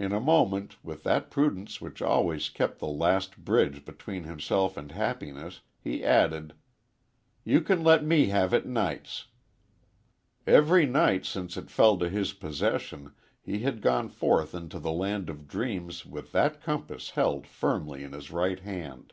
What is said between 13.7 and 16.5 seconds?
gone forth into the land of dreams with